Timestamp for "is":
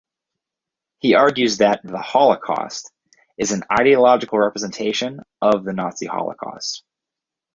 3.37-3.51